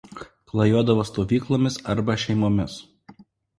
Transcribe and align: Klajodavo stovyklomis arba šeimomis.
Klajodavo 0.51 1.03
stovyklomis 1.09 1.79
arba 1.97 2.17
šeimomis. 2.25 2.83